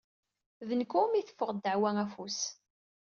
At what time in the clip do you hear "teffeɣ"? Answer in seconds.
1.27-1.49